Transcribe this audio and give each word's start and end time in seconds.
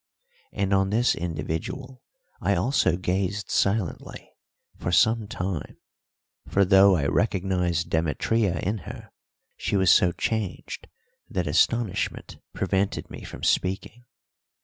And 0.51 0.73
on 0.73 0.89
this 0.89 1.13
individual 1.13 2.01
I 2.41 2.55
also 2.55 2.97
gazed 2.97 3.51
silently 3.51 4.31
for 4.75 4.91
some 4.91 5.27
time; 5.27 5.77
for, 6.47 6.65
though 6.65 6.95
I 6.95 7.05
recognised 7.05 7.91
Demetria 7.91 8.57
in 8.61 8.79
her, 8.89 9.11
she 9.57 9.75
was 9.77 9.91
so 9.93 10.11
changed 10.11 10.87
that 11.29 11.45
astonishment 11.45 12.37
prevented 12.51 13.11
me 13.11 13.21
from 13.23 13.43
speaking. 13.43 14.05